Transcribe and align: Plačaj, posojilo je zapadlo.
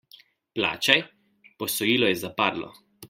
Plačaj, 0.59 0.95
posojilo 1.61 2.11
je 2.11 2.17
zapadlo. 2.23 2.73